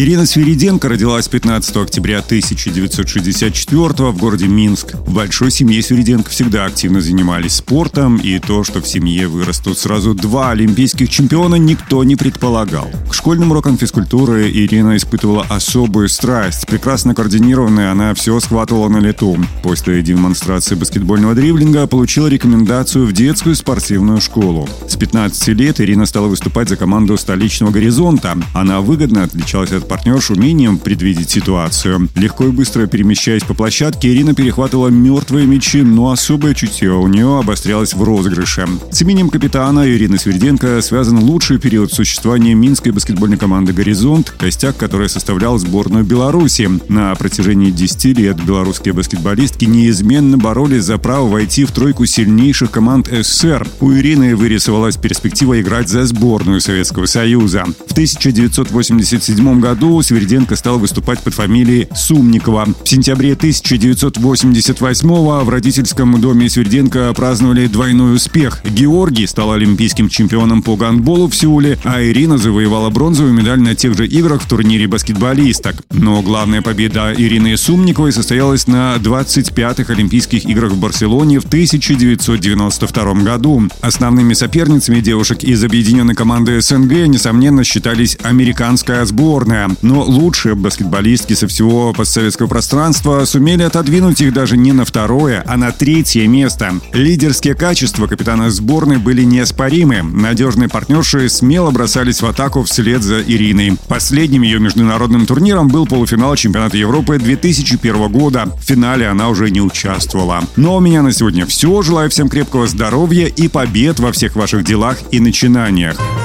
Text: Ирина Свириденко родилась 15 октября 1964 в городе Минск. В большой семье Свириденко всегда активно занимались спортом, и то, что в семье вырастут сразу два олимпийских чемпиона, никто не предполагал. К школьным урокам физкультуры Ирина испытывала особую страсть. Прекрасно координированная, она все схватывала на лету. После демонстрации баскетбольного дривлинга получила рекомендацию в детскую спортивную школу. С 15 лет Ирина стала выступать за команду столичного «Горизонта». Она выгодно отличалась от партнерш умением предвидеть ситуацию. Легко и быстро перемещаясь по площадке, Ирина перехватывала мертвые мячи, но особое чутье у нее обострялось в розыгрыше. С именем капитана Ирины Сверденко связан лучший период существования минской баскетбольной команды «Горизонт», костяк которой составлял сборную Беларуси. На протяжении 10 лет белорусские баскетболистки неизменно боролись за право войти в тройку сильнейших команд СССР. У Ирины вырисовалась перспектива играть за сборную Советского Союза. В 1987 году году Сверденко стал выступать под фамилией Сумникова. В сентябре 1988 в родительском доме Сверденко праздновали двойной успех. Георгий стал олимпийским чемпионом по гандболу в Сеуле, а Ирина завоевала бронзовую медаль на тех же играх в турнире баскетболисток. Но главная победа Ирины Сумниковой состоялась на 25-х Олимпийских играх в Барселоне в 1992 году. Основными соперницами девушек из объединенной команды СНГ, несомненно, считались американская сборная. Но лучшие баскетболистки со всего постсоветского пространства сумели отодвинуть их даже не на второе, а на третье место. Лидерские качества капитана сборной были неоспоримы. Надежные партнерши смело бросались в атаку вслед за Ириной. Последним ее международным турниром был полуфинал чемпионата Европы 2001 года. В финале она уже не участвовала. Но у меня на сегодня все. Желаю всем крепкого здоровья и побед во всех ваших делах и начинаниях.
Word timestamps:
Ирина 0.00 0.26
Свириденко 0.26 0.88
родилась 0.88 1.26
15 1.26 1.76
октября 1.78 2.20
1964 2.20 4.12
в 4.12 4.16
городе 4.16 4.46
Минск. 4.46 4.94
В 4.94 5.12
большой 5.12 5.50
семье 5.50 5.82
Свириденко 5.82 6.30
всегда 6.30 6.66
активно 6.66 7.00
занимались 7.00 7.54
спортом, 7.54 8.16
и 8.18 8.38
то, 8.38 8.62
что 8.62 8.80
в 8.80 8.86
семье 8.86 9.26
вырастут 9.26 9.76
сразу 9.76 10.14
два 10.14 10.52
олимпийских 10.52 11.10
чемпиона, 11.10 11.56
никто 11.56 12.04
не 12.04 12.14
предполагал. 12.14 12.88
К 13.10 13.12
школьным 13.12 13.50
урокам 13.50 13.76
физкультуры 13.76 14.48
Ирина 14.48 14.96
испытывала 14.96 15.44
особую 15.48 16.08
страсть. 16.08 16.68
Прекрасно 16.68 17.12
координированная, 17.12 17.90
она 17.90 18.14
все 18.14 18.38
схватывала 18.38 18.88
на 18.88 18.98
лету. 18.98 19.36
После 19.64 20.00
демонстрации 20.02 20.76
баскетбольного 20.76 21.34
дривлинга 21.34 21.88
получила 21.88 22.28
рекомендацию 22.28 23.04
в 23.04 23.12
детскую 23.12 23.56
спортивную 23.56 24.20
школу. 24.20 24.68
С 24.88 24.94
15 24.94 25.48
лет 25.48 25.80
Ирина 25.80 26.06
стала 26.06 26.28
выступать 26.28 26.68
за 26.68 26.76
команду 26.76 27.18
столичного 27.18 27.72
«Горизонта». 27.72 28.38
Она 28.54 28.80
выгодно 28.80 29.24
отличалась 29.24 29.72
от 29.72 29.87
партнерш 29.88 30.30
умением 30.30 30.78
предвидеть 30.78 31.30
ситуацию. 31.30 32.08
Легко 32.14 32.44
и 32.44 32.50
быстро 32.50 32.86
перемещаясь 32.86 33.42
по 33.42 33.54
площадке, 33.54 34.12
Ирина 34.12 34.34
перехватывала 34.34 34.88
мертвые 34.88 35.46
мячи, 35.46 35.82
но 35.82 36.10
особое 36.10 36.54
чутье 36.54 36.92
у 36.92 37.06
нее 37.08 37.38
обострялось 37.38 37.94
в 37.94 38.02
розыгрыше. 38.02 38.68
С 38.90 39.02
именем 39.02 39.30
капитана 39.30 39.88
Ирины 39.88 40.18
Сверденко 40.18 40.80
связан 40.82 41.18
лучший 41.18 41.58
период 41.58 41.92
существования 41.92 42.54
минской 42.54 42.92
баскетбольной 42.92 43.38
команды 43.38 43.72
«Горизонт», 43.72 44.30
костяк 44.30 44.76
которой 44.76 45.08
составлял 45.08 45.58
сборную 45.58 46.04
Беларуси. 46.04 46.68
На 46.88 47.14
протяжении 47.14 47.70
10 47.70 48.18
лет 48.18 48.44
белорусские 48.44 48.92
баскетболистки 48.92 49.64
неизменно 49.64 50.36
боролись 50.36 50.84
за 50.84 50.98
право 50.98 51.28
войти 51.28 51.64
в 51.64 51.72
тройку 51.72 52.04
сильнейших 52.04 52.70
команд 52.70 53.08
СССР. 53.08 53.66
У 53.80 53.92
Ирины 53.92 54.36
вырисовалась 54.36 54.96
перспектива 54.96 55.60
играть 55.60 55.88
за 55.88 56.04
сборную 56.04 56.60
Советского 56.60 57.06
Союза. 57.06 57.64
В 57.86 57.92
1987 57.92 59.60
году 59.60 59.67
году 59.68 60.00
Сверденко 60.00 60.56
стал 60.56 60.78
выступать 60.78 61.20
под 61.22 61.34
фамилией 61.34 61.88
Сумникова. 61.94 62.68
В 62.84 62.88
сентябре 62.88 63.34
1988 63.34 65.08
в 65.44 65.48
родительском 65.50 66.18
доме 66.18 66.48
Сверденко 66.48 67.12
праздновали 67.12 67.66
двойной 67.66 68.14
успех. 68.14 68.62
Георгий 68.64 69.26
стал 69.26 69.52
олимпийским 69.52 70.08
чемпионом 70.08 70.62
по 70.62 70.74
гандболу 70.76 71.28
в 71.28 71.36
Сеуле, 71.36 71.78
а 71.84 72.02
Ирина 72.02 72.38
завоевала 72.38 72.88
бронзовую 72.88 73.34
медаль 73.34 73.60
на 73.60 73.74
тех 73.74 73.94
же 73.94 74.06
играх 74.06 74.40
в 74.40 74.48
турнире 74.48 74.86
баскетболисток. 74.86 75.82
Но 75.90 76.22
главная 76.22 76.62
победа 76.62 77.12
Ирины 77.14 77.54
Сумниковой 77.58 78.12
состоялась 78.12 78.66
на 78.68 78.96
25-х 78.96 79.92
Олимпийских 79.92 80.46
играх 80.46 80.72
в 80.72 80.80
Барселоне 80.80 81.40
в 81.40 81.44
1992 81.44 83.14
году. 83.16 83.68
Основными 83.82 84.32
соперницами 84.32 85.00
девушек 85.00 85.44
из 85.44 85.62
объединенной 85.62 86.14
команды 86.14 86.58
СНГ, 86.58 87.06
несомненно, 87.06 87.64
считались 87.64 88.16
американская 88.22 89.04
сборная. 89.04 89.57
Но 89.82 90.02
лучшие 90.02 90.54
баскетболистки 90.54 91.34
со 91.34 91.48
всего 91.48 91.92
постсоветского 91.92 92.46
пространства 92.46 93.24
сумели 93.24 93.62
отодвинуть 93.62 94.20
их 94.20 94.32
даже 94.32 94.56
не 94.56 94.72
на 94.72 94.84
второе, 94.84 95.42
а 95.46 95.56
на 95.56 95.72
третье 95.72 96.26
место. 96.26 96.74
Лидерские 96.92 97.54
качества 97.54 98.06
капитана 98.06 98.50
сборной 98.50 98.98
были 98.98 99.24
неоспоримы. 99.24 100.02
Надежные 100.02 100.68
партнерши 100.68 101.28
смело 101.28 101.70
бросались 101.70 102.22
в 102.22 102.26
атаку 102.26 102.62
вслед 102.62 103.02
за 103.02 103.20
Ириной. 103.20 103.76
Последним 103.88 104.42
ее 104.42 104.58
международным 104.60 105.26
турниром 105.26 105.68
был 105.68 105.86
полуфинал 105.86 106.36
чемпионата 106.36 106.76
Европы 106.76 107.18
2001 107.18 108.12
года. 108.12 108.46
В 108.60 108.64
финале 108.64 109.08
она 109.08 109.28
уже 109.28 109.50
не 109.50 109.60
участвовала. 109.60 110.42
Но 110.56 110.76
у 110.76 110.80
меня 110.80 111.02
на 111.02 111.12
сегодня 111.12 111.46
все. 111.46 111.82
Желаю 111.82 112.10
всем 112.10 112.28
крепкого 112.28 112.66
здоровья 112.66 113.26
и 113.26 113.48
побед 113.48 114.00
во 114.00 114.12
всех 114.12 114.36
ваших 114.36 114.64
делах 114.64 114.98
и 115.10 115.20
начинаниях. 115.20 115.98